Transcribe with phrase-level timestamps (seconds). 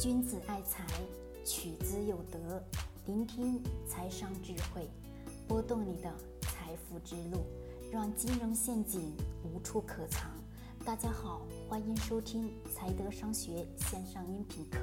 [0.00, 0.84] 君子爱财，
[1.44, 2.60] 取之有德。
[3.06, 4.90] 聆听财商智慧，
[5.46, 7.46] 拨动你的财富之路，
[7.92, 10.32] 让金融陷阱无处可藏。
[10.84, 14.78] 大家好，欢迎收听财德商学线上音频课。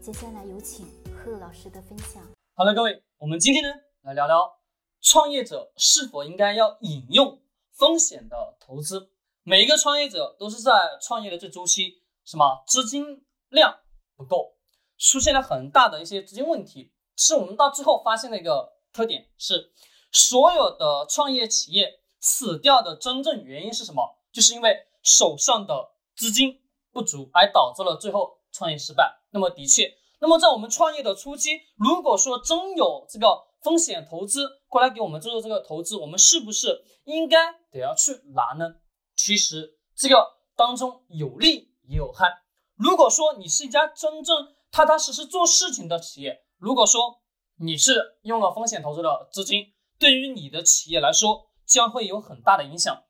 [0.00, 2.20] 接下来有请贺老师的分享。
[2.54, 3.68] 好了，各位，我们今天呢
[4.00, 4.58] 来聊聊
[5.00, 7.40] 创业者是否应该要引用
[7.70, 9.12] 风险的投资。
[9.44, 13.78] 每一个创业者都是在创业的这周期，什么资金量。
[14.22, 14.54] 不够，
[14.98, 19.72] 出现了很大的一些资金问题，是我们到最后发现的一个特点是，
[20.12, 24.18] 所有的创业企业死掉的真正原因是什么？
[24.32, 26.60] 就是因为手上的资金
[26.92, 29.22] 不足，而导致了最后创业失败。
[29.30, 38.76] 那么的确，那么在我们创业的初期，如果说真有这个风险投资过来给我们做这个投资，我们是不是应该得要去拿呢？
[39.16, 42.41] 其实这个当中有利也有害。
[42.82, 47.20] 如果说你是一家真正踏踏实实做事情的企业，如果说
[47.60, 53.04] 你是用了风险投资的资金，对于你的企业来说将会有很大的影响。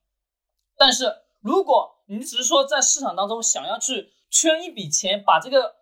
[0.77, 5.73] 但是如果你只是说在市场当中想要去圈一笔钱，把这个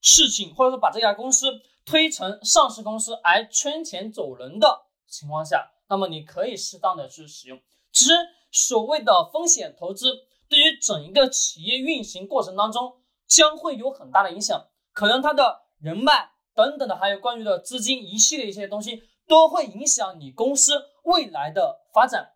[0.00, 7.60] 事情或者说把这家公司推成上市公司而圈钱走人的情况下，那么你可以适当的去使用。
[7.90, 8.12] 其实
[8.52, 12.98] 所谓的风险投资，对于整一个企业运行过程当中。
[13.30, 22.32] 将会有很大的影响，可能他的人脉等等的，还有关于的资金一系列一些东西，都会影响你公司未来的发展。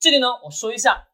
[0.00, 1.08] 这里呢，我说一下，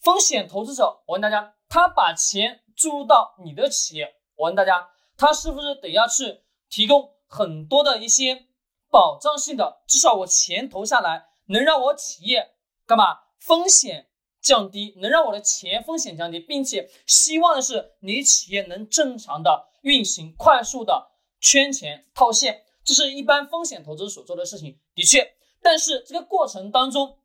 [0.00, 8.46] 风险投资者，我问大家，他把钱注入到你的企业，我问大家，他是不是得要去提供很多的一些
[8.88, 9.82] 保障性的？
[9.88, 12.54] 至少我钱投下来，能让我企业
[12.86, 13.18] 干嘛？
[13.40, 14.08] 风险。
[14.46, 24.78] 降低能让我的钱风险降低，并且希望的是你企业能正常的运行，快速的圈钱套现，这是一般风险投资所做的事情。
[24.94, 27.18] 的确，但是这个过程当中，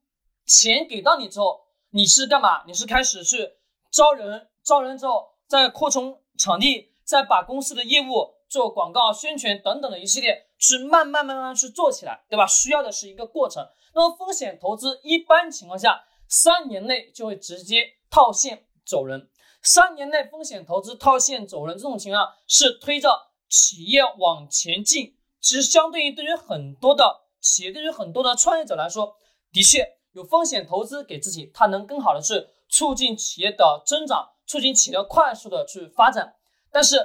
[0.48, 2.64] 钱给到你之后，你是干嘛？
[2.66, 3.52] 你是开始去
[3.92, 12.48] 招人，招人之后再扩充场地，再把公司的业务做广告宣传等等的一系列，去慢慢慢慢去做起来，对吧？
[12.48, 13.64] 需要的是一个过程。
[13.94, 16.06] 那么风险投资一般情况下。
[16.32, 19.30] 三年内就会直接套现走人，
[19.62, 25.18] 三年内风险投资套现走人这种情况是推着企业往前进。
[25.42, 27.04] 其实相对于对于很多的
[27.42, 29.18] 企业，对于很多的创业者来说，
[29.52, 36.36] 的确有风险投资给自己，它能更好的去促进企业的增长，促进企业快速的去发展。
[36.72, 36.96] 但是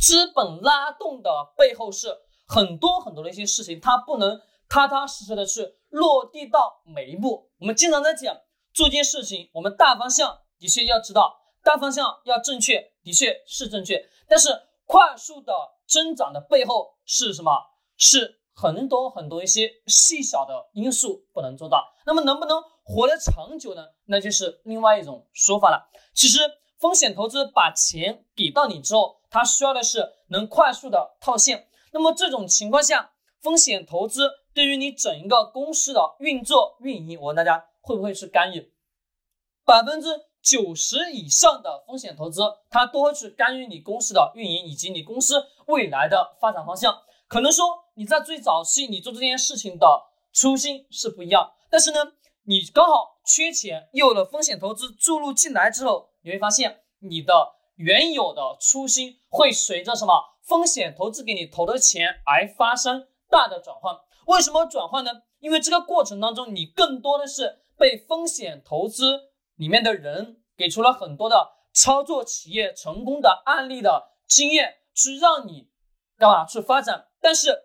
[0.00, 2.08] 资本拉动的背后是
[2.48, 7.48] 很多很多的一些事情，它不能踏踏实实的去落地到每一步。
[7.60, 8.36] 我们经常在讲。
[8.78, 14.08] 做一件事情，我们大方向的确要知道，大方向要正确，的确是正确。
[14.28, 14.50] 但是
[14.86, 15.52] 快速的
[15.84, 17.50] 增长的背后是什么？
[17.96, 21.92] 是很多很多一些细小的因素不能做到。
[22.06, 23.84] 那么能不能活得长久呢？
[24.04, 25.90] 那就是另外一种说法了。
[26.14, 26.38] 其实
[26.78, 31.68] 风险投资把钱给到你之后，它需要的是能快速的套现。
[31.90, 37.67] 那么这种情况下，风险投资对于你整一个公司的运作运营，我问大家。
[37.80, 38.72] 会不会是干预？
[39.64, 40.08] 百分之
[40.40, 47.02] 九十以上的风险投资，它都会去干预你公司的运营以及你公司未来的发展方向。
[47.26, 49.86] 可能说你在最早期你做这件事情的
[50.32, 52.12] 初心是不一样，但是呢，
[52.44, 63.94] 你刚好缺钱，有了风险投资注入进来之后，你会发现你的原有的初心会随着什么风险投资给你投的钱而发生大的转换。
[64.26, 65.10] 为什么转换呢？
[65.40, 67.60] 因为这个过程当中，你更多的是。
[67.78, 75.68] 被风险投资里面的人给出了很多的操作企业成功的案例的经验，去让你
[76.18, 77.06] 干嘛去发展？
[77.20, 77.56] 但是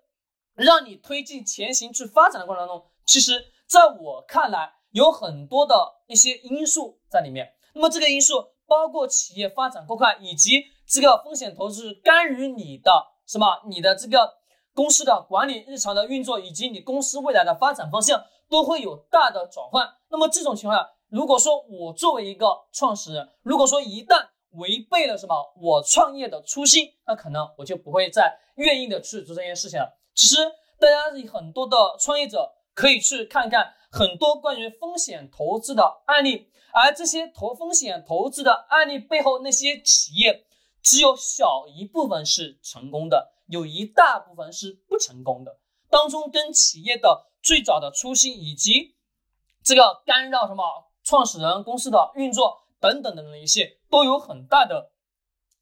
[0.53, 7.55] 让你推进前行去发展的过程当中，其实在我看来有很多的一些因素在里面。
[7.73, 12.91] 那么这个因素包括企业发展过快，以及这个风险投资干预你的
[13.25, 13.63] 什么？
[13.67, 14.31] 你的这个
[14.73, 18.23] 公司的管理、日常的运作，以及你公司未来的发展方向。
[18.49, 19.90] 都会有大的转换。
[20.11, 29.97] 那么这种情况下，如果说我作为一个创始人，如果说一旦违背了什么我创业的初心，那可能我就不会再愿意的去做这件事情了。
[30.14, 30.35] 其实
[30.79, 40.46] 大家很多的创业者可以去看看很多关于风险投资的案例，而这些投风险投资的案例背后，那些企业
[40.84, 45.58] 只有小一部分是成功的，有一大部分是不成功的。
[45.90, 47.32] 当中跟企业的。
[47.46, 48.96] 最早的初心以及
[49.66, 50.64] 这个干扰什么
[51.03, 54.94] 创始人公司的运作等等等等一些都有很大的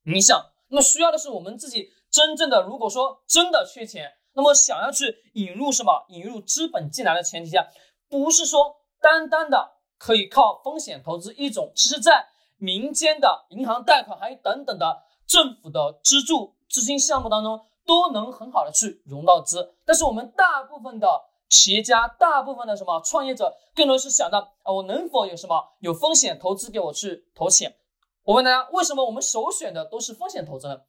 [0.04, 0.52] 影响。
[0.68, 6.06] 那么需要的是我们自己真正的如果说真的缺钱，那么想要去引入什么？
[6.10, 7.68] 引入资本进来的前提下，
[8.08, 12.28] 不是说单单的可以靠风险投资一种，其实在
[12.58, 19.76] 民间的银行贷款，还有等等的政府的资助资金项目当中，都能很好的去融到资。
[19.86, 21.08] 但是我们大部分的
[21.48, 27.78] 企业家，大部分的什么创业者，更多是想到啊，我能否有什么有风险投资给我去投钱？
[28.24, 30.82] 我问大家，为什么我们首选的都是风险投资呢？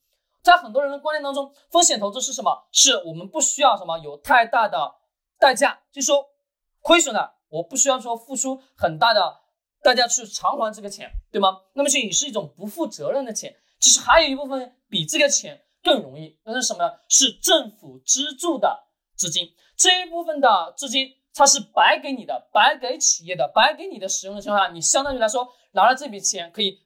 [0.43, 2.65] 在很多人的观念当中，风险投资是什么？
[2.73, 4.97] 是我们不需要什么有太大的
[5.39, 6.31] 代价，就说
[6.81, 9.39] 亏损了，我不需要说付出很大的
[9.85, 11.61] 代价去偿还这个钱，对吗？
[11.75, 13.55] 那么这也是一种不负责任的钱。
[13.83, 16.95] 其实还有一部分比这个钱更容易，那是什么呢？
[17.09, 19.53] 是政府资助的资金。
[19.77, 26.79] 这一部分的资金，它是白给你的，白给企业的，白给你的使用的情况下，你相当于来说拿了这笔钱可以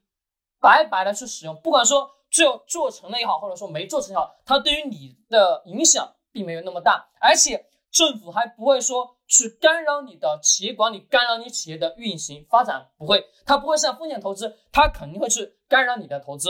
[0.59, 2.11] 白白的去使用，不管说。
[2.29, 16.49] 最后做成了也好，或者说没做成也好，它对于你的影响并没有那么大，而且政府还不会说去干扰你的企业管理，干扰你企业的运行发展，不会，它不会像风险投资，它肯定会去干扰你的投资，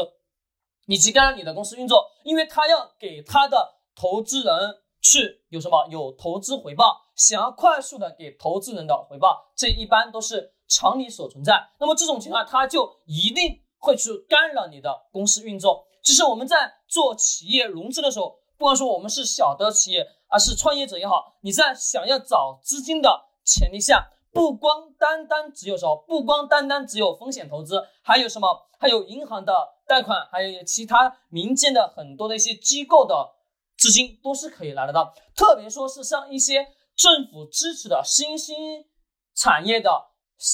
[0.87, 11.69] 以及干扰你的公司运作，因为他要给他的投资人去有什么有投资回报，想要快速的给投资人的回报，这一般都是常理所存在。
[11.79, 13.61] 那么这种情况，他就一定。
[13.79, 15.85] 会去干扰你的公司运作。
[16.01, 28.67] 其实我们在做企业融资的时候，不管说我们是小的企业，还是创业者也好，你在想要找资金的前提下，不光单单只有什么，不光单单只有风险投资，还有什么？
[28.77, 29.51] 还有银行的
[29.87, 33.31] 贷款，还有其他民间的很多的一些机构的
[33.75, 35.11] 资金都是可以拿得到。
[35.35, 38.85] 特别说是像一些政府支持的新兴
[39.33, 39.89] 产业的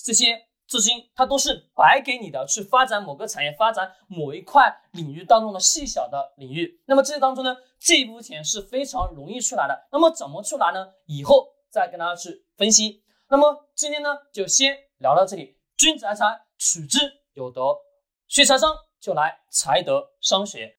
[0.06, 0.48] 这些。
[0.66, 6.82] 资金它都是白给你的，去发展某个产业，发展某一块领域当中的细小的领域。
[6.88, 9.88] 那么这当中呢，这一部分钱是非常容易出来的。
[9.92, 10.88] 那么怎么出来呢？
[11.06, 13.03] 以后再跟大家去分析。
[13.34, 15.58] 那么今天呢，就先聊到这里。
[15.76, 17.00] 君子爱财，取之
[17.34, 17.64] 有德。
[18.28, 20.72] 学财商就来财德商学。